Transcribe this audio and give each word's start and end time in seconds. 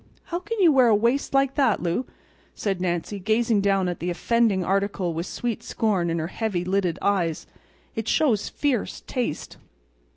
"How 0.23 0.39
can 0.39 0.59
you 0.59 0.71
wear 0.71 0.87
a 0.87 0.95
waist 0.95 1.31
like 1.35 1.53
that, 1.53 1.79
Lou?" 1.83 2.07
said 2.55 2.81
Nancy, 2.81 3.19
gazing 3.19 3.61
down 3.61 3.87
at 3.87 3.99
the 3.99 4.09
offending 4.09 4.65
article 4.65 5.13
with 5.13 5.27
sweet 5.27 5.61
scorn 5.61 6.09
in 6.09 6.17
her 6.17 6.25
heavy 6.25 6.65
lidded 6.65 6.97
eyes. 7.03 7.45
"It 7.93 8.07
shows 8.07 8.49
fierce 8.49 9.03
taste." 9.05 9.57